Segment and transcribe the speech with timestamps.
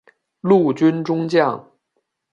[0.41, 1.69] 陆军中将。